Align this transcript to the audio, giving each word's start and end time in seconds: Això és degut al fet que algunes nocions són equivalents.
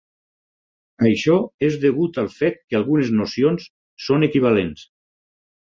Això 1.09 1.35
és 1.69 1.77
degut 1.85 2.19
al 2.23 2.31
fet 2.39 2.59
que 2.65 2.81
algunes 2.81 3.15
nocions 3.21 3.71
són 4.09 4.31
equivalents. 4.31 4.93